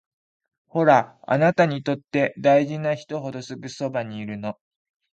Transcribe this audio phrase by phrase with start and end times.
[0.65, 4.57] ほら、あなたにとって大事な人ほどすぐそばにいるの